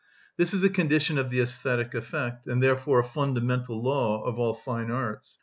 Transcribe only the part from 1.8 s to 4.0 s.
effect, and therefore a fundamental